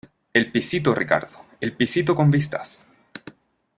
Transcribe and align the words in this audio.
el 0.33 0.51
pisito, 0.51 0.95
Ricardo, 0.95 1.45
el 1.59 1.73
pisito 1.77 2.15
con 2.15 2.31
vistas. 2.31 2.87